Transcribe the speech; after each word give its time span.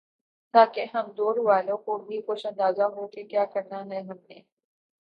تاکہ 0.53 0.85
ہم 0.93 1.11
دور 1.17 1.37
والوں 1.39 1.77
کو 1.77 1.97
بھی 1.97 2.21
کچھ 2.27 2.45
اندازہ 2.45 2.83
ہوکہ 2.95 3.23
کیا 3.23 3.45
کرنا 3.45 3.83
ہے 3.85 4.01
ہم 4.01 4.17
نے 4.29 4.39